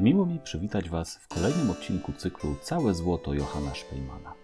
[0.00, 4.34] Miło mi przywitać Was w kolejnym odcinku cyklu Całe Złoto Johanna Szpejmana.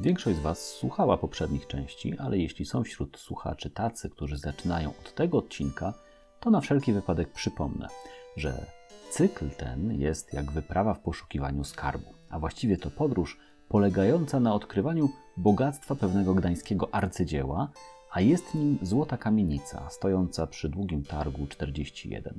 [0.00, 5.14] Większość z Was słuchała poprzednich części, ale jeśli są wśród słuchaczy tacy, którzy zaczynają od
[5.14, 5.94] tego odcinka,
[6.40, 7.88] to na wszelki wypadek przypomnę,
[8.36, 8.66] że
[9.10, 13.38] cykl ten jest jak wyprawa w poszukiwaniu skarbu, a właściwie to podróż
[13.68, 17.68] polegająca na odkrywaniu bogactwa pewnego gdańskiego arcydzieła,
[18.14, 22.38] a jest nim złota kamienica stojąca przy długim targu 41,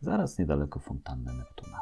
[0.00, 1.80] zaraz niedaleko fontanny Neptuna.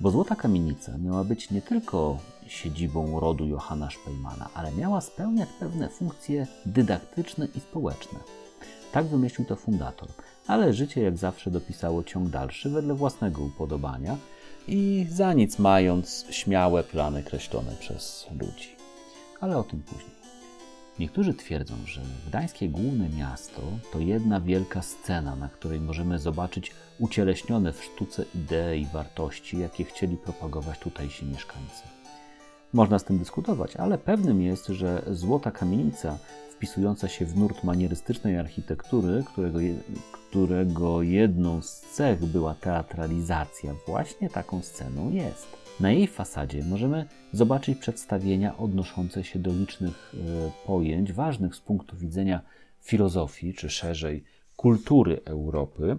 [0.00, 5.88] Bo Złota Kamienica miała być nie tylko siedzibą rodu Johanna Szpejmana, ale miała spełniać pewne
[5.88, 8.18] funkcje dydaktyczne i społeczne.
[8.92, 10.08] Tak wymyślił to fundator,
[10.46, 14.16] ale życie jak zawsze dopisało ciąg dalszy wedle własnego upodobania
[14.68, 18.76] i za nic mając śmiałe plany kreślone przez ludzi.
[19.40, 20.17] Ale o tym później.
[20.98, 27.72] Niektórzy twierdzą, że gdańskie główne miasto to jedna wielka scena, na której możemy zobaczyć ucieleśnione
[27.72, 31.82] w sztuce idee i wartości, jakie chcieli propagować tutejsi mieszkańcy.
[32.72, 36.18] Można z tym dyskutować, ale pewnym jest, że Złota Kamienica,
[36.50, 39.58] wpisująca się w nurt manierystycznej architektury, którego,
[40.12, 45.67] którego jedną z cech była teatralizacja, właśnie taką sceną jest.
[45.80, 51.96] Na jej fasadzie możemy zobaczyć przedstawienia odnoszące się do licznych e, pojęć ważnych z punktu
[51.96, 52.40] widzenia
[52.80, 54.24] filozofii, czy szerzej
[54.56, 55.98] kultury Europy,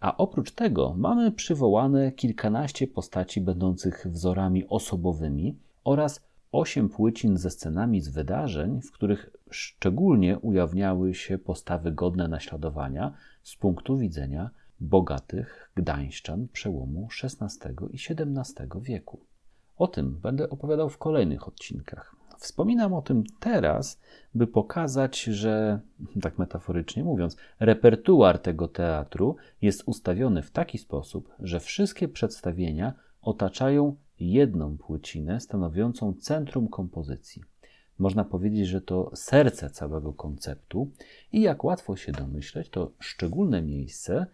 [0.00, 6.20] a oprócz tego mamy przywołane kilkanaście postaci będących wzorami osobowymi oraz
[6.52, 13.12] osiem płycin ze scenami z wydarzeń, w których szczególnie ujawniały się postawy godne naśladowania
[13.42, 14.50] z punktu widzenia
[14.80, 19.20] bogatych gdańszczan przełomu XVI i XVII wieku.
[19.76, 22.16] O tym będę opowiadał w kolejnych odcinkach.
[22.38, 24.00] Wspominam o tym teraz,
[24.34, 25.80] by pokazać, że,
[26.22, 33.96] tak metaforycznie mówiąc, repertuar tego teatru jest ustawiony w taki sposób, że wszystkie przedstawienia otaczają
[34.20, 37.42] jedną płycinę stanowiącą centrum kompozycji.
[37.98, 40.90] Można powiedzieć, że to serce całego konceptu
[41.32, 44.26] i jak łatwo się domyśleć, to szczególne miejsce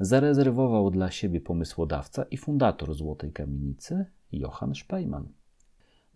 [0.00, 5.28] zarezerwował dla siebie pomysłodawca i fundator Złotej Kamienicy Johann Szpejman.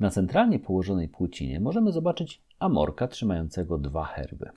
[0.01, 4.51] Na centralnie położonej płycinie możemy zobaczyć amorka trzymającego dwa herby.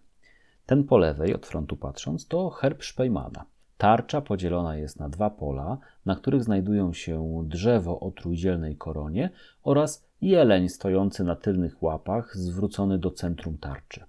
[0.66, 3.46] Ten po lewej, od frontu patrząc, to herb Szpejmana.
[3.78, 9.30] Tarcza podzielona jest na dwa pola, na których znajdują się drzewo o trójdzielnej koronie
[9.64, 14.04] oraz jeleń stojący na tylnych łapach, zwrócony do centrum tarczy.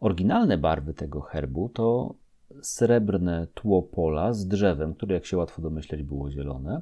[0.00, 2.14] Oryginalne barwy tego herbu to
[2.62, 6.80] srebrne tło pola z drzewem, które, jak się łatwo domyśleć, było zielone,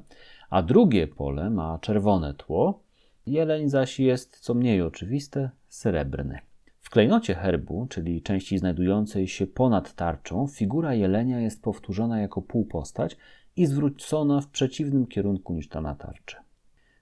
[0.49, 2.83] a drugie pole ma czerwone tło,
[3.25, 6.39] jeleń zaś jest, co mniej oczywiste, srebrny.
[6.79, 13.17] W klejnocie herbu, czyli części znajdującej się ponad tarczą, figura jelenia jest powtórzona jako półpostać
[13.55, 16.37] i zwrócona w przeciwnym kierunku niż ta na tarczy.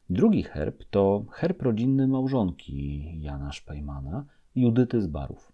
[0.10, 5.51] Drugi herb to herb rodzinny małżonki Jana Szpejmana, Judyty z Barów.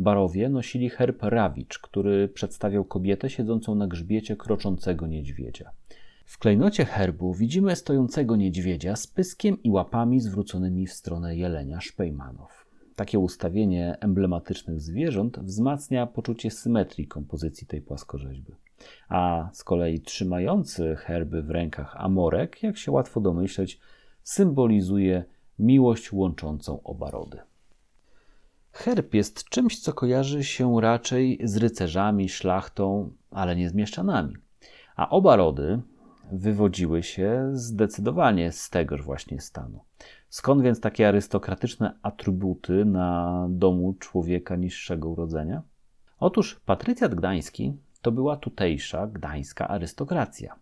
[0.00, 5.70] Barowie nosili herb rawicz, który przedstawiał kobietę siedzącą na grzbiecie kroczącego niedźwiedzia.
[6.24, 12.66] W klejnocie herbu widzimy stojącego niedźwiedzia z pyskiem i łapami zwróconymi w stronę jelenia Szpejmanów.
[12.96, 18.52] Takie ustawienie emblematycznych zwierząt wzmacnia poczucie symetrii kompozycji tej płaskorzeźby.
[19.08, 23.80] A z kolei trzymający herby w rękach amorek, jak się łatwo domyśleć,
[24.22, 25.24] symbolizuje
[25.58, 27.38] miłość łączącą oba rody.
[28.72, 34.34] Herb jest czymś, co kojarzy się raczej z rycerzami, szlachtą, ale nie z mieszczanami.
[34.96, 35.80] A oba rody,
[36.32, 39.80] wywodziły się zdecydowanie z tegoż właśnie stanu.
[40.28, 45.62] Skąd więc takie arystokratyczne atrybuty na domu człowieka niższego urodzenia?
[46.18, 50.56] Otóż patrycjat gdański to była tutejsza gdańska arystokracja.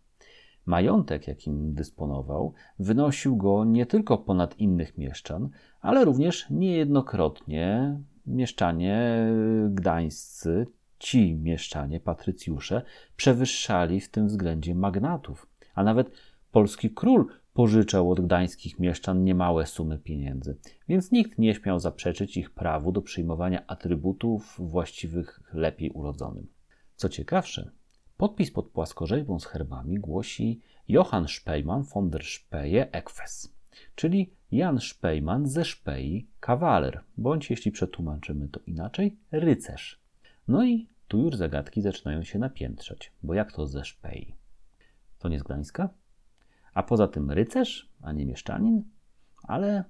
[0.69, 5.50] Majątek, jakim dysponował, wynosił go nie tylko ponad innych mieszczan,
[5.81, 9.26] ale również niejednokrotnie mieszczanie
[9.70, 10.67] gdańscy,
[10.99, 12.82] ci mieszczanie, patrycjusze,
[13.17, 16.11] przewyższali w tym względzie magnatów, a nawet
[16.53, 20.56] polski król pożyczał od gdańskich mieszczan niemałe sumy pieniędzy,
[20.88, 26.47] więc nikt nie śmiał zaprzeczyć ich prawu do przyjmowania atrybutów właściwych lepiej urodzonym.
[26.97, 27.70] Co ciekawsze,
[28.19, 33.55] podpis pod płaskorzeźbą z herbami głosi Johann Speymann von der Speje Eques,
[33.94, 40.00] czyli Jan Szpejman ze Szpei, kawaler, bądź jeśli przetłumaczymy to inaczej, rycerz.
[40.49, 44.35] No i tu już zagadki zaczynają się napiętrzać, bo jak to ze Szpei?
[45.19, 45.88] To nie z Gdańska?
[46.75, 48.85] A poza tym rycerz, a nie mieszczanin?
[49.43, 49.85] Ale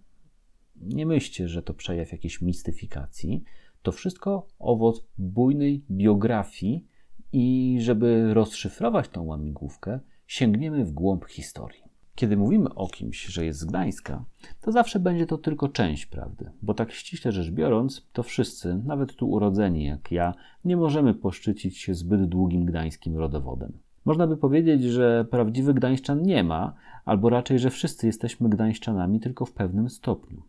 [0.76, 3.44] nie myślcie, że to przejaw jakiejś mistyfikacji.
[3.82, 6.86] To wszystko owoc bujnej biografii
[7.32, 11.82] i żeby rozszyfrować tą łamigłówkę, sięgniemy w głąb historii.
[12.14, 14.24] Kiedy mówimy o kimś, że jest z Gdańska,
[14.60, 19.16] to zawsze będzie to tylko część prawdy, bo tak ściśle rzecz biorąc, to wszyscy, nawet
[19.16, 20.34] tu urodzeni jak ja,
[20.64, 23.72] nie możemy poszczycić się zbyt długim gdańskim rodowodem.
[24.04, 29.44] Można by powiedzieć, że prawdziwy Gdańszczan nie ma, albo raczej, że wszyscy jesteśmy Gdańszczanami tylko
[29.44, 30.42] w pewnym stopniu.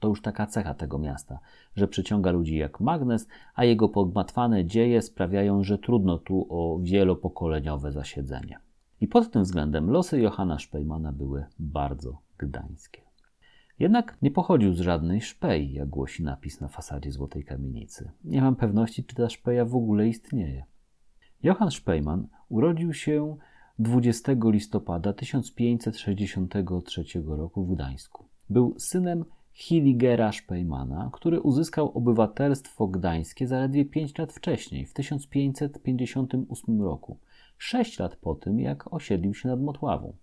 [0.00, 1.38] To już taka cecha tego miasta,
[1.76, 7.92] że przyciąga ludzi jak magnes, a jego pogmatwane dzieje sprawiają, że trudno tu o wielopokoleniowe
[7.92, 8.58] zasiedzenie.
[9.00, 13.06] I pod tym względem losy Johanna Szpejmana były bardzo gdańskie.
[13.78, 18.10] Jednak nie pochodził z żadnej szpej, jak głosi napis na fasadzie Złotej Kamienicy.
[18.24, 20.64] Nie mam pewności, czy ta szpeja w ogóle istnieje.
[21.42, 23.36] Johann Szpejman urodził się
[23.78, 28.24] 20 listopada 1563 roku w Gdańsku.
[28.50, 29.24] Był synem
[29.58, 37.18] Hiligera Szpejmana, który uzyskał obywatelstwo gdańskie zaledwie 5 lat wcześniej, w 1558 roku
[37.58, 40.16] sześć lat po tym, jak osiedlił się nad Motławą.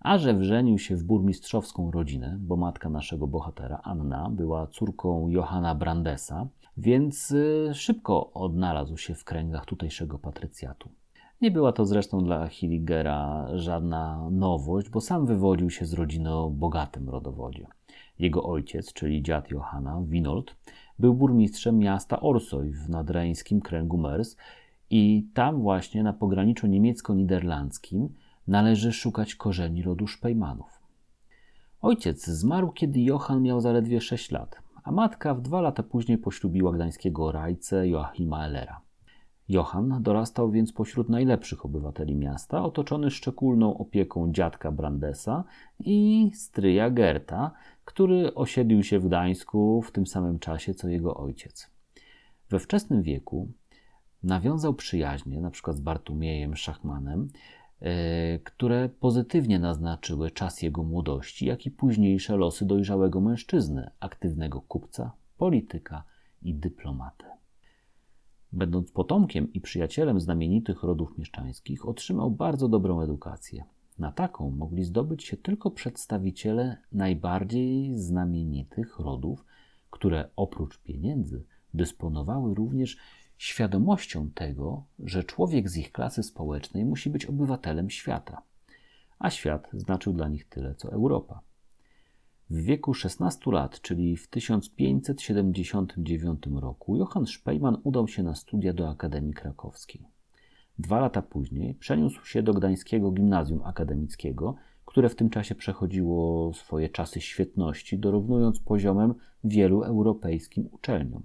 [0.00, 5.74] A że wrzenił się w burmistrzowską rodzinę, bo matka naszego bohatera, Anna, była córką Johanna
[5.74, 6.46] Brandesa,
[6.76, 10.90] więc y, szybko odnalazł się w kręgach tutejszego patrycjatu.
[11.40, 16.50] Nie była to zresztą dla Hilligera żadna nowość, bo sam wywodził się z rodziny o
[16.50, 17.66] bogatym rodowodzie.
[18.18, 20.56] Jego ojciec, czyli dziad Johanna, Winold,
[20.98, 24.36] był burmistrzem miasta Orsoj w nadreńskim kręgu Mers
[24.90, 28.08] i tam właśnie na pograniczu niemiecko-niderlandzkim
[28.46, 30.82] należy szukać korzeni rodu Szpejmanów.
[31.80, 36.72] Ojciec zmarł, kiedy Johann miał zaledwie 6 lat, a matka w dwa lata później poślubiła
[36.72, 38.80] gdańskiego rajcę Joachima Ellera.
[39.48, 45.44] Johann dorastał więc pośród najlepszych obywateli miasta, otoczony szczególną opieką dziadka Brandesa
[45.80, 47.50] i stryja Gerta,
[47.84, 51.70] który osiedlił się w Gdańsku w tym samym czasie co jego ojciec.
[52.50, 53.48] We wczesnym wieku
[54.22, 57.28] nawiązał przyjaźnie, na przykład z Bartumiejem Szachmanem,
[57.80, 65.12] e, które pozytywnie naznaczyły czas jego młodości, jak i późniejsze losy dojrzałego mężczyzny, aktywnego kupca,
[65.38, 66.04] polityka
[66.42, 67.24] i dyplomatę.
[68.52, 73.64] Będąc potomkiem i przyjacielem znamienitych rodów mieszczańskich, otrzymał bardzo dobrą edukację.
[73.98, 79.44] Na taką mogli zdobyć się tylko przedstawiciele najbardziej znamienitych rodów,
[79.90, 81.44] które oprócz pieniędzy
[81.74, 82.96] dysponowały również
[83.38, 88.42] świadomością tego, że człowiek z ich klasy społecznej musi być obywatelem świata,
[89.18, 91.40] a świat znaczył dla nich tyle co Europa.
[92.50, 98.88] W wieku 16 lat, czyli w 1579 roku, Johann Szpejman udał się na studia do
[98.88, 100.11] Akademii Krakowskiej.
[100.78, 106.88] Dwa lata później przeniósł się do Gdańskiego Gimnazjum Akademickiego, które w tym czasie przechodziło swoje
[106.88, 109.14] czasy świetności, dorównując poziomem
[109.44, 111.22] wielu europejskim uczelniom.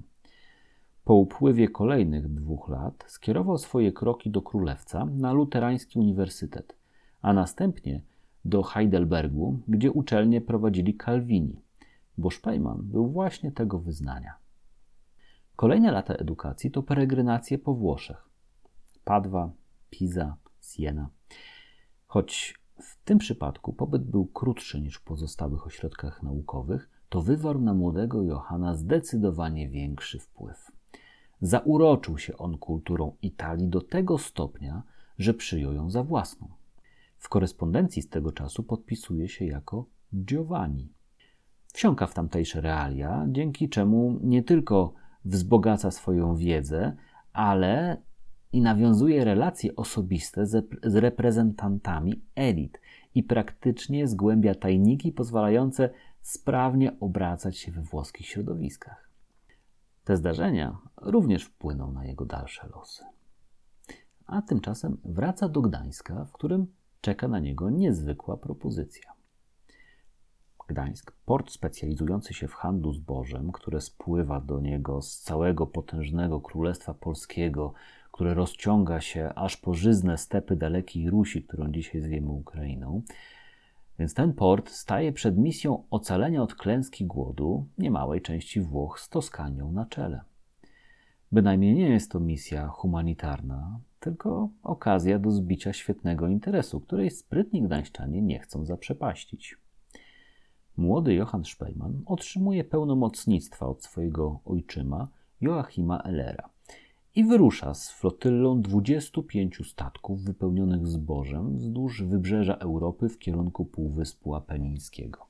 [1.04, 6.76] Po upływie kolejnych dwóch lat skierował swoje kroki do Królewca na luterański uniwersytet,
[7.22, 8.02] a następnie
[8.46, 11.62] do Heidelbergu, gdzie uczelnie prowadzili Kalwini,
[12.18, 14.34] bo Szpejman był właśnie tego wyznania.
[15.56, 18.30] Kolejne lata edukacji to peregrinacje po Włoszech.
[19.08, 19.52] Padwa,
[19.90, 21.10] Pisa, Siena.
[22.08, 27.74] Choć w tym przypadku pobyt był krótszy niż w pozostałych ośrodkach naukowych, to wywarł na
[27.74, 30.72] młodego Johana zdecydowanie większy wpływ.
[31.42, 34.84] Zauroczył się on kulturą Italii do tego stopnia,
[35.18, 36.48] że przyjął ją za własną.
[37.18, 39.86] W korespondencji z tego czasu podpisuje się jako
[40.16, 40.94] Giovanni.
[41.74, 44.94] Wsiąka w tamtejsze realia, dzięki czemu nie tylko
[45.26, 46.96] wzbogaca swoją wiedzę,
[47.34, 48.02] ale
[48.52, 52.82] i nawiązuje relacje osobiste z, reprezentantami elit
[53.16, 55.90] i praktycznie zgłębia tajniki pozwalające
[56.22, 59.10] sprawnie obracać się we włoskich środowiskach.
[60.04, 63.04] Te zdarzenia również wpłyną na jego dalsze losy.
[64.26, 66.68] A tymczasem wraca do Gdańska, w którym
[67.02, 69.18] czeka na niego niezwykła propozycja.
[70.68, 76.94] Gdańsk, port specjalizujący się w handlu zbożem, które spływa do niego z całego potężnego Królestwa
[76.94, 77.74] Polskiego,
[78.18, 83.02] które rozciąga się aż po żyzne stepy dalekiej Rusi, którą dzisiaj zwiemy Ukrainą.
[84.00, 89.72] Więc ten port staje przed misją ocalenia od klęski głodu niemałej części Włoch z Toskanią
[89.72, 90.22] na czele.
[91.32, 98.22] Bynajmniej nie jest to misja humanitarna, tylko okazja do zbicia świetnego interesu, której sprytni gdańszczanie
[98.22, 99.58] nie chcą zaprzepaścić.
[100.78, 105.08] Młody Johann Szpejman otrzymuje pełnomocnictwa od swojego ojczyma
[105.42, 106.57] Joachima Ellera
[107.18, 115.26] i wyrusza z flotyllą 25 statków wypełnionych zbożem wzdłuż wybrzeża Europy w kierunku Półwyspu Apenińskiego.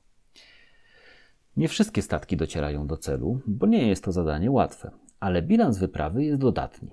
[1.56, 4.90] Nie wszystkie statki docierają do celu, bo nie jest to zadanie łatwe,
[5.20, 6.90] ale bilans wyprawy jest dodatni.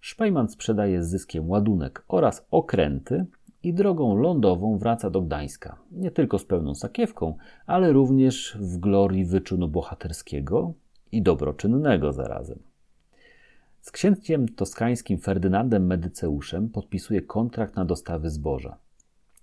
[0.00, 3.26] Szpejman sprzedaje z zyskiem ładunek oraz okręty
[3.62, 5.78] i drogą lądową wraca do Gdańska.
[5.90, 7.36] Nie tylko z pełną sakiewką,
[7.66, 10.74] ale również w glorii wyczynu bohaterskiego
[11.12, 12.71] i dobroczynnego zarazem.
[13.82, 18.76] Z księciem toskańskim Ferdynandem Medyceuszem podpisuje kontrakt na dostawy zboża.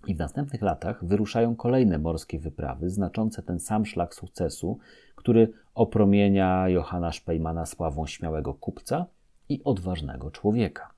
[0.08, 4.79] I w następnych latach wyruszają kolejne morskie wyprawy, znaczące ten sam szlak sukcesu,
[5.15, 9.05] który opromienia Johanna Szpejmana sławą śmiałego kupca
[9.50, 10.93] i odważnego człowieka.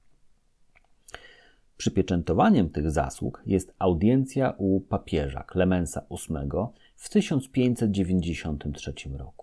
[1.77, 9.40] Przypieczętowaniem tych zasług jest audiencja u papieża Klemensa VIII w 1593 roku.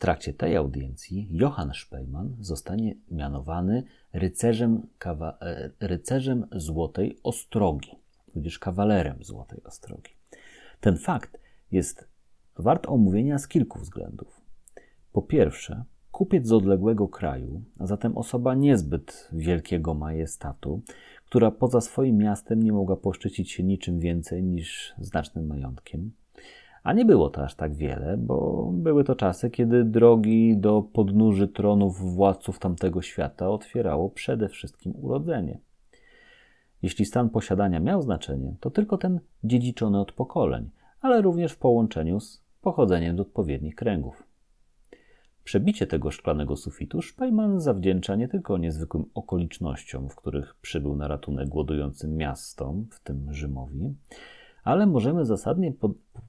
[0.00, 7.90] Trakcie tej audiencji Johann Szpejman zostanie mianowany rycerzem, kawa, e, rycerzem Złotej Ostrogi,
[8.32, 10.12] tudzież kawalerem Złotej Ostrogi.
[10.80, 11.40] Ten fakt
[11.72, 12.08] jest
[12.56, 14.40] wart omówienia z kilku względów.
[15.12, 20.82] Po pierwsze, kupiec z odległego kraju, a zatem osoba niezbyt wielkiego majestatu,
[21.26, 26.12] która poza swoim miastem nie mogła poszczycić się niczym więcej niż znacznym majątkiem.
[26.82, 31.48] A nie było to aż tak wiele, bo były to czasy, kiedy drogi do podnóży
[31.48, 35.58] tronów władców tamtego świata otwierało przede wszystkim urodzenie.
[36.82, 40.70] Jeśli stan posiadania miał znaczenie, to tylko ten dziedziczony od pokoleń,
[41.00, 44.30] ale również w połączeniu z pochodzeniem z odpowiednich kręgów.
[45.44, 51.48] Przebicie tego szklanego sufitu Szpajman zawdzięcza nie tylko niezwykłym okolicznościom, w których przybył na ratunek
[51.48, 53.94] głodującym miastom, w tym Rzymowi,
[54.64, 55.72] ale możemy zasadnie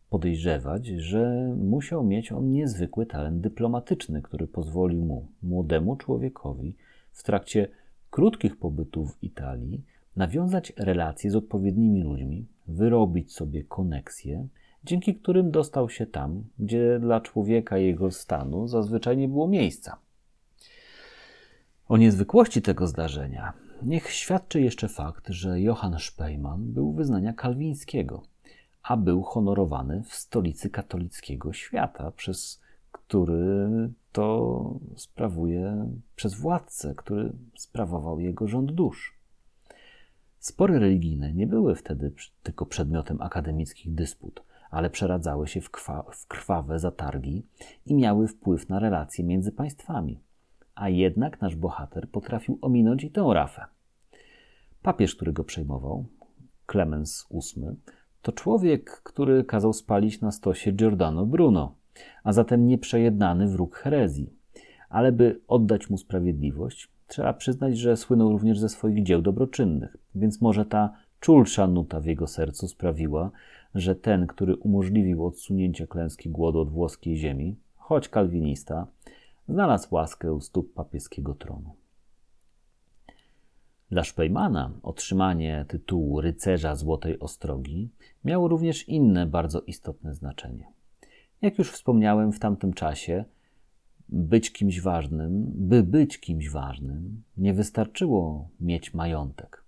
[0.10, 6.76] podejrzewać, że musiał mieć on niezwykły talent dyplomatyczny, który pozwolił mu, młodemu człowiekowi,
[7.12, 7.68] w trakcie
[8.10, 9.84] krótkich pobytów w Italii,
[10.16, 14.48] nawiązać relacje z odpowiednimi ludźmi, wyrobić sobie koneksje
[14.84, 19.98] dzięki którym dostał się tam, gdzie dla człowieka jego stanu zazwyczaj nie było miejsca.
[21.88, 28.24] O niezwykłości tego zdarzenia niech świadczy jeszcze fakt, że Johann Szpejman był wyznania kalwińskiego,
[28.84, 32.62] a był honorowany w stolicy katolickiego świata, przez
[32.92, 33.70] który
[34.12, 39.18] to sprawuje przez władcę, który sprawował jego rząd dusz.
[40.40, 45.72] Spory religijne nie były wtedy tylko przedmiotem akademickich dysput, ale przeradzały się w
[46.28, 47.46] krwawe zatargi
[47.86, 50.20] i miały wpływ na relacje między państwami.
[50.76, 53.66] A jednak nasz bohater potrafił ominąć i tę rafę.
[54.82, 56.06] Papież, który go przejmował,
[56.72, 57.68] Clemens VIII,
[58.22, 61.76] to człowiek, który kazał spalić na stosie Giordano Bruno,
[62.24, 64.30] a zatem nieprzejednany wróg herezji.
[64.90, 70.42] Ale by oddać mu sprawiedliwość, trzeba przyznać, że słynął również ze swoich dzieł dobroczynnych, więc
[70.42, 73.32] może ta czulsza nuta w jego sercu sprawiła,
[73.76, 78.88] że ten, który umożliwił odsunięcie klęski głodu od włoskiej ziemi, choć kalwinista,
[79.48, 81.76] znalazł łaskę u stóp papieskiego tronu.
[83.92, 87.90] Dla Szpejmana otrzymanie tytułu rycerza Złotej Ostrogi
[88.26, 90.68] miało również inne bardzo istotne znaczenie.
[91.42, 93.26] Jak już wspomniałem, w tamtym czasie
[94.10, 99.64] być kimś ważnym, by być kimś ważnym, nie wystarczyło mieć majątek.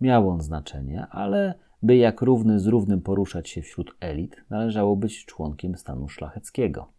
[0.00, 5.24] Miał on znaczenie, ale by jak równy z równym poruszać się wśród elit, należało być
[5.24, 6.91] członkiem stanu szlacheckiego.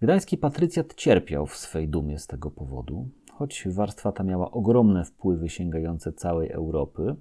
[0.00, 5.48] Gdański patrycjat cierpiał w swej dumie z tego powodu, choć warstwa ta miała ogromne wpływy
[5.48, 7.16] sięgające całej Europy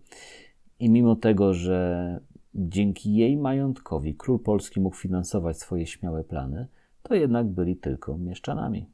[0.79, 2.19] i mimo tego, że
[2.55, 6.67] dzięki jej majątkowi król polski mógł finansować swoje śmiałe plany,
[7.03, 8.89] to jednak byli tylko mieszczanami.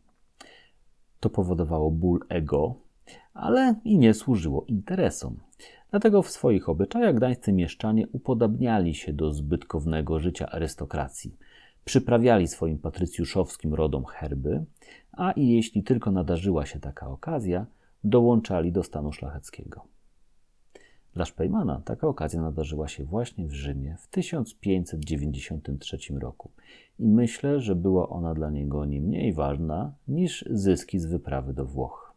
[1.20, 2.76] To powodowało ból ego,
[3.34, 5.40] ale i nie służyło interesom.
[5.92, 11.38] Dlatego w swoich obyczajach gdańscy mieszczanie upodabniali się do zbytkownego życia arystokracji.
[11.86, 14.66] Przyprawiali swoim patrycjuszowskim rodom herby,
[15.12, 17.66] a i jeśli tylko nadarzyła się taka okazja,
[18.04, 19.94] dołączali do stanu szlacheckiego.
[21.14, 26.52] Dla Szpejmana taka okazja nadarzyła się właśnie w Rzymie w 1593 roku
[27.00, 31.66] i myślę, że była ona dla niego nie mniej ważna niż zyski z wyprawy do
[31.66, 32.14] Włoch.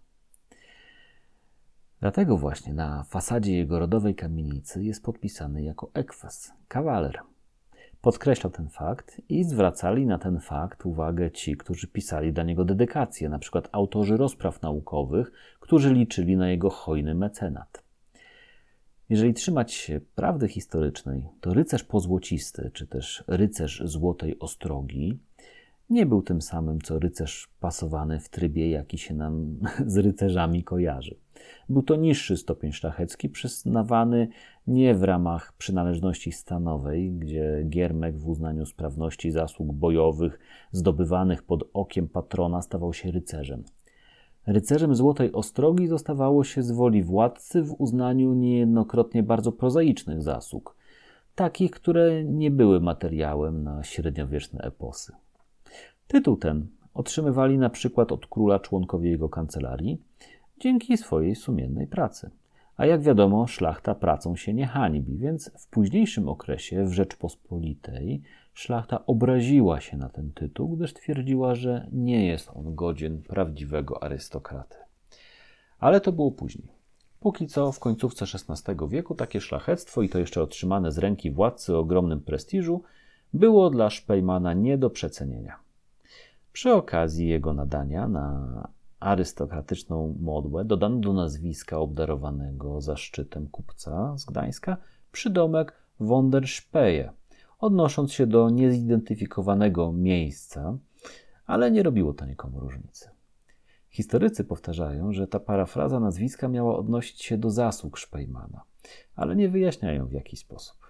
[2.01, 7.21] Dlatego właśnie na fasadzie jego rodowej kamienicy jest podpisany jako ekwes, kawaler.
[8.01, 13.29] Podkreślał ten fakt i zwracali na ten fakt uwagę ci, którzy pisali dla niego dedykacje,
[13.29, 17.87] na przykład autorzy rozpraw naukowych, którzy liczyli na jego hojny mecenat.
[19.09, 25.19] Jeżeli trzymać się prawdy historycznej, to rycerz pozłocisty, czy też rycerz złotej ostrogi,
[25.91, 31.17] nie był tym samym, co rycerz pasowany w trybie, jaki się nam z rycerzami kojarzy.
[31.69, 34.29] Był to niższy stopień szlachecki, przyznawany
[34.67, 40.39] nie w ramach przynależności stanowej, gdzie giermek w uznaniu sprawności zasług bojowych
[40.73, 43.65] zdobywanych pod okiem patrona stawał się rycerzem.
[44.47, 50.77] Rycerzem Złotej Ostrogi zostawało się z woli władcy w uznaniu niejednokrotnie bardzo prozaicznych zasług,
[51.35, 55.13] takich, które nie były materiałem na średniowieczne eposy.
[56.09, 60.03] Tytuł ten otrzymywali na przykład od króla członkowie jego kancelarii
[60.61, 62.31] dzięki swojej sumiennej pracy.
[62.77, 68.23] A jak wiadomo, szlachta pracą się nie hańbi, więc w późniejszym okresie w Rzeczpospolitej
[68.55, 74.77] szlachta obraziła się na ten tytuł, gdyż twierdziła, że nie jest on godzien prawdziwego arystokraty.
[75.79, 76.69] Ale to było później.
[77.21, 81.77] Póki co w końcówce XVI wieku takie szlachectwo, i to jeszcze otrzymane z ręki władcy
[81.77, 82.83] o ogromnym prestiżu,
[83.33, 85.66] było dla Szpejmana nie do przecenienia.
[86.57, 88.69] Przy okazji jego nadania na
[89.01, 94.77] arystokratyczną modłę dodano do nazwiska obdarowanego zaszczytem kupca z Gdańska
[95.13, 97.13] przydomek von der Speje,
[97.59, 100.79] odnosząc się do niezidentyfikowanego miejsca,
[101.47, 103.11] ale nie robiło to nikomu różnicy.
[103.91, 108.63] Historycy powtarzają, że ta parafraza nazwiska miała odnosić się do zasług Szpejmana,
[109.17, 110.86] ale nie wyjaśniają w jaki sposób.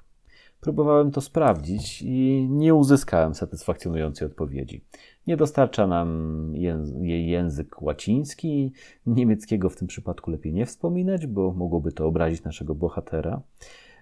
[0.61, 4.85] Próbowałem to sprawdzić i nie uzyskałem satysfakcjonującej odpowiedzi.
[5.27, 6.52] Nie dostarcza nam
[7.02, 8.73] jej język łaciński,
[9.07, 13.43] niemieckiego w tym przypadku lepiej nie wspominać, bo mogłoby to obrazić naszego bohatera.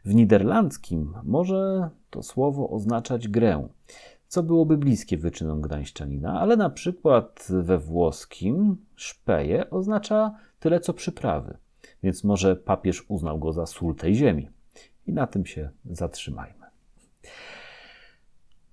[0.04, 3.68] W niderlandzkim może to słowo oznaczać grę,
[4.28, 11.56] co byłoby bliskie wyczynom gdańszczanina, ale na przykład we włoskim szpeje oznacza tyle co przyprawy,
[12.02, 14.53] więc może papież uznał go za sól tej ziemi.
[15.06, 16.64] I na tym się zatrzymajmy.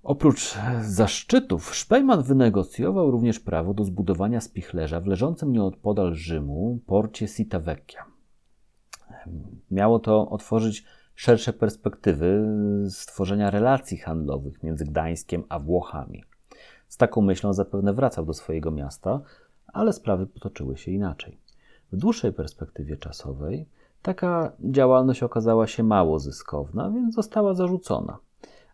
[0.02, 8.04] Oprócz zaszczytów, Szpejman wynegocjował również prawo do zbudowania spichlerza w leżącym nieopodal Rzymu porcie Citavecchia.
[9.70, 12.48] Miało to otworzyć szersze perspektywy
[12.90, 16.24] stworzenia relacji handlowych między Gdańskiem a Włochami.
[16.88, 19.20] Z taką myślą zapewne wracał do swojego miasta,
[19.66, 21.38] ale sprawy potoczyły się inaczej.
[21.92, 23.68] W dłuższej perspektywie czasowej
[24.02, 28.18] taka działalność okazała się mało zyskowna, więc została zarzucona.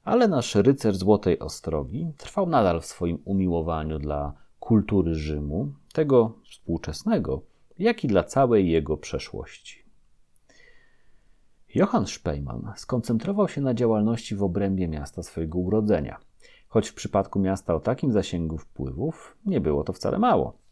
[0.04, 7.42] Ale nasz rycerz Złotej Ostrogi trwał nadal w swoim umiłowaniu dla kultury Rzymu, tego współczesnego,
[7.78, 9.84] jak i dla całej jego przeszłości.
[11.74, 16.18] Johann Szpejman skoncentrował się na działalności w obrębie miasta swojego urodzenia,
[16.68, 20.67] choć w przypadku miasta o takim zasięgu wpływów nie było to wcale mało.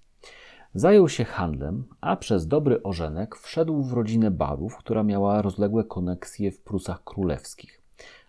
[0.75, 6.53] Zajął się handlem, a przez dobry ożenek wszedł w rodzinę barów, która miała rozległe koneksje
[6.53, 7.83] w Prusach Królewskich,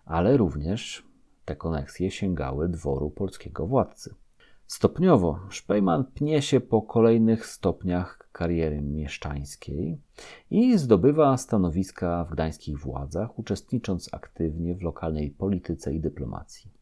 [0.04, 1.06] ale również
[1.44, 4.14] te koneksje sięgały dworu polskiego władcy.
[4.66, 10.00] Stopniowo Szpejman pnie się po kolejnych stopniach kariery mieszczańskiej
[10.50, 16.77] i zdobywa stanowiska w gdańskich władzach, uczestnicząc aktywnie w lokalnej polityce i dyplomacji.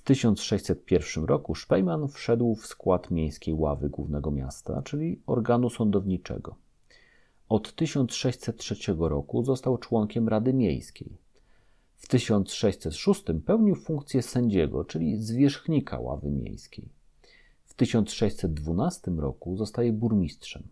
[0.00, 6.56] W 1601 roku Szpejman wszedł w skład miejskiej ławy głównego miasta, czyli organu sądowniczego.
[7.48, 11.18] Od 1603 roku został członkiem Rady Miejskiej.
[11.96, 16.88] W 1606 pełnił funkcję sędziego, czyli zwierzchnika ławy miejskiej.
[17.64, 20.62] W 1612 roku zostaje burmistrzem,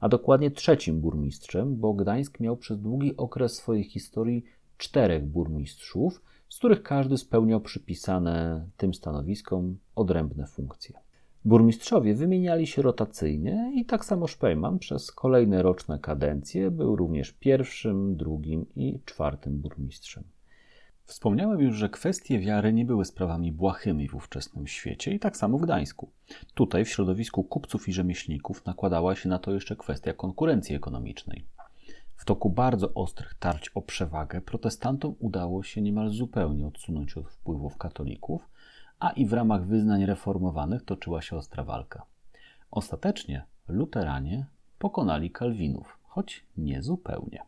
[0.00, 4.44] a dokładnie trzecim burmistrzem, bo Gdańsk miał przez długi okres swojej historii
[4.78, 6.20] czterech burmistrzów,
[6.56, 11.00] z których każdy spełniał przypisane tym stanowiskom odrębne funkcje.
[11.44, 18.16] Burmistrzowie wymieniali się rotacyjnie i tak samo Szpejman przez kolejne roczne kadencje był również pierwszym,
[18.16, 20.24] drugim i czwartym burmistrzem.
[21.04, 25.58] Wspomniałem już, że kwestie wiary nie były sprawami błahymi w ówczesnym świecie i tak samo
[25.58, 26.10] w Gdańsku.
[26.54, 31.46] Tutaj w środowisku kupców i rzemieślników nakładała się na to jeszcze kwestia konkurencji ekonomicznej.
[32.16, 37.78] W toku bardzo ostrych tarć o przewagę protestantom udało się niemal zupełnie odsunąć od wpływów
[37.78, 38.48] katolików,
[38.98, 42.06] a i w ramach wyznań reformowanych toczyła się ostra walka.
[42.70, 44.46] Ostatecznie luteranie
[44.78, 47.42] pokonali Kalwinów, choć nie zupełnie.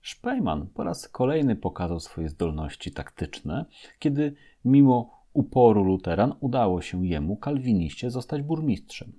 [0.00, 3.64] Szpejman po raz kolejny pokazał swoje zdolności taktyczne,
[3.98, 9.12] kiedy mimo uporu luteran udało się jemu, kalwiniście, zostać burmistrzem.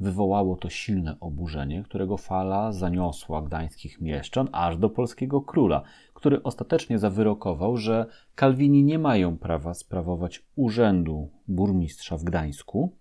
[0.00, 5.82] Wywołało to silne oburzenie, którego fala zaniosła gdańskich mieszczan aż do polskiego króla,
[6.14, 12.96] który ostatecznie zawyrokował, że Kalwini nie mają prawa sprawować urzędu burmistrza w Gdańsku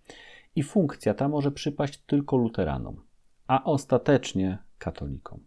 [0.55, 3.01] i funkcja ta może przypaść tylko luteranom,
[3.47, 5.39] a ostatecznie katolikom.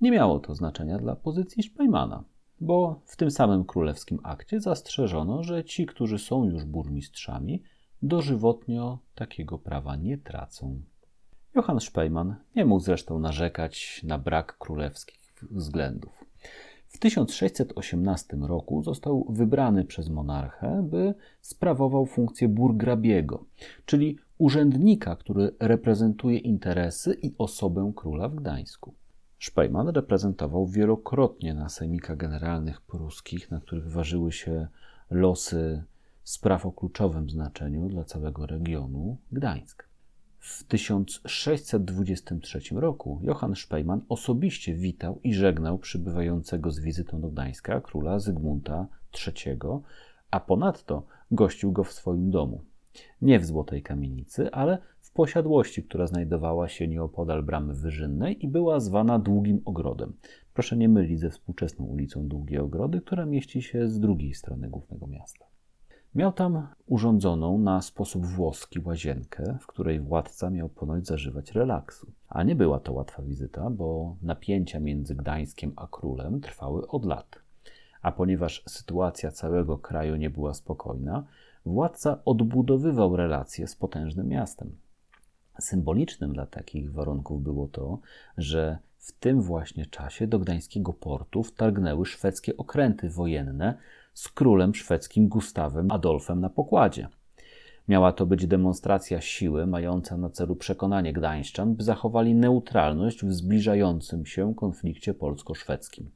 [0.00, 2.24] Nie miało to znaczenia dla pozycji Szpejmana,
[2.60, 7.62] bo w tym samym królewskim akcie zastrzeżono, że ci, którzy są już burmistrzami,
[8.04, 10.80] dożywotnio takiego prawa nie tracą.
[11.54, 16.24] Johann Szpejman nie mógł zresztą narzekać na brak królewskich względów.
[16.88, 23.44] W 1618 roku został wybrany przez monarchę, by sprawował funkcję burgrabiego,
[23.86, 28.94] czyli urzędnika, który reprezentuje interesy i osobę króla w Gdańsku.
[29.38, 34.66] Szpejman reprezentował wielokrotnie na sejmikach generalnych pruskich, na których ważyły się
[35.10, 35.84] losy
[36.24, 39.88] spraw o kluczowym znaczeniu dla całego regionu Gdańsk.
[40.38, 48.18] W 1623 roku Johann Szpejman osobiście witał i żegnał przybywającego z wizytą do Gdańska króla
[48.18, 48.86] Zygmunta
[49.26, 49.58] III,
[50.30, 52.64] a ponadto gościł go w swoim domu.
[53.22, 58.80] Nie w Złotej Kamienicy, ale w posiadłości, która znajdowała się nieopodal Bramy Wyżynnej i była
[58.80, 60.12] zwana Długim Ogrodem.
[60.54, 65.06] Proszę nie mylić ze współczesną ulicą Długie Ogrody, która mieści się z drugiej strony głównego
[65.06, 65.53] miasta.
[66.14, 72.12] Miał tam urządzoną na sposób włoski łazienkę, w której władca miał ponoć zażywać relaksu.
[72.28, 77.38] A nie była to łatwa wizyta, bo napięcia między Gdańskiem a królem trwały od lat.
[78.02, 81.24] A ponieważ sytuacja całego kraju nie była spokojna,
[81.66, 84.76] władca odbudowywał relacje z potężnym miastem.
[85.60, 87.98] Symbolicznym dla takich warunków było to,
[88.36, 93.78] że w tym właśnie czasie do gdańskiego portu wtargnęły szwedzkie okręty wojenne
[94.14, 97.08] z królem szwedzkim Gustawem Adolfem na pokładzie.
[97.88, 104.26] Miała to być demonstracja siły mająca na celu przekonanie Gdańszczan, by zachowali neutralność w zbliżającym
[104.26, 106.10] się konflikcie polsko-szwedzkim.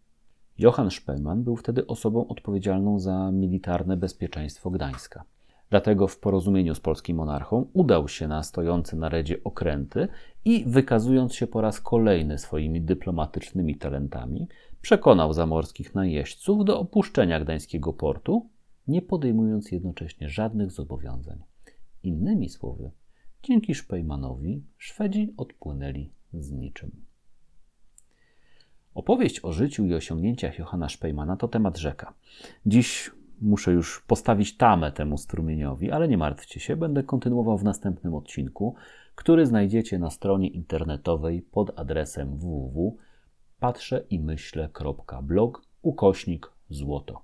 [0.58, 5.24] Johann Szpelman był wtedy osobą odpowiedzialną za militarne bezpieczeństwo Gdańska.
[5.70, 10.08] Dlatego w porozumieniu z polskim monarchą udał się na stojące na redzie okręty
[10.44, 14.48] i wykazując się po raz kolejny swoimi dyplomatycznymi talentami,
[14.88, 18.50] przekonał zamorskich najeźdźców do opuszczenia gdańskiego portu,
[18.86, 21.38] nie podejmując jednocześnie żadnych zobowiązań.
[22.02, 22.90] Innymi słowy,
[23.42, 26.90] dzięki Szpejmanowi Szwedzi odpłynęli z niczym.
[28.94, 32.14] Opowieść o życiu i osiągnięciach Johanna Szpejmana to temat rzeka.
[32.66, 38.14] Dziś muszę już postawić tamę temu strumieniowi, ale nie martwcie się, będę kontynuował w następnym
[38.14, 38.74] odcinku,
[39.14, 42.38] który znajdziecie na stronie internetowej pod adresem
[43.60, 47.22] www.patrzeimyśle.blog ukośnik złoto.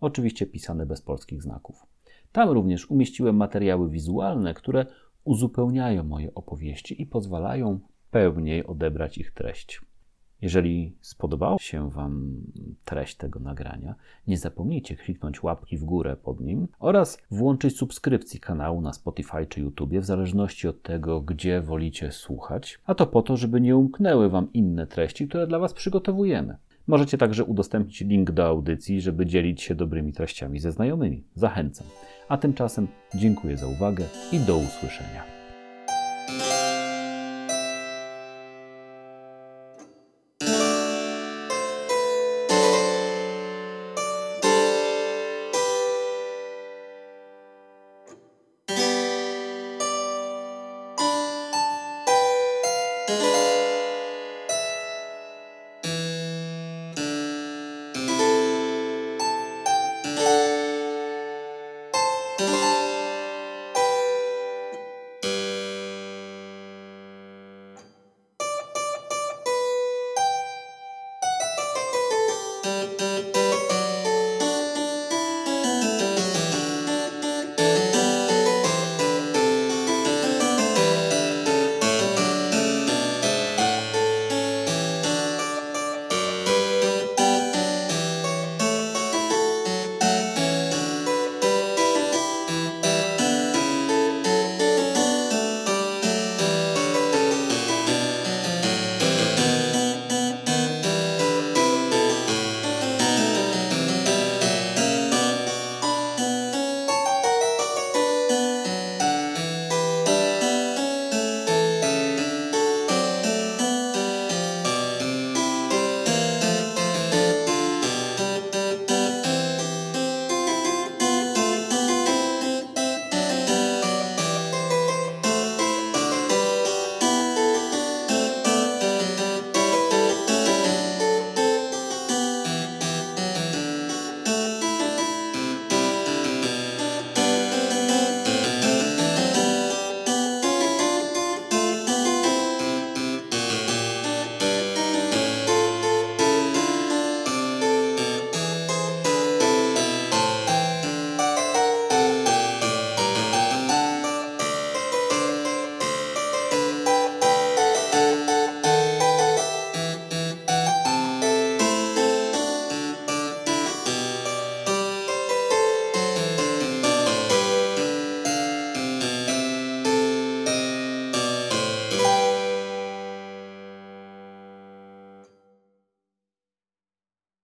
[0.00, 1.86] Oczywiście pisane bez polskich znaków.
[2.32, 4.86] Tam również umieściłem materiały wizualne, które
[5.24, 9.80] uzupełniają moje opowieści i pozwalają pełniej odebrać ich treść.
[10.42, 12.40] Jeżeli spodobała się Wam
[12.84, 13.94] treść tego nagrania,
[14.26, 19.60] nie zapomnijcie kliknąć łapki w górę pod nim oraz włączyć subskrypcji kanału na Spotify czy
[19.60, 24.28] YouTube, w zależności od tego, gdzie wolicie słuchać, a to po to, żeby nie umknęły
[24.28, 26.56] Wam inne treści, które dla Was przygotowujemy.
[26.86, 31.24] Możecie także udostępnić link do audycji, żeby dzielić się dobrymi treściami ze znajomymi.
[31.34, 31.86] Zachęcam.
[32.28, 35.35] A tymczasem dziękuję za uwagę i do usłyszenia.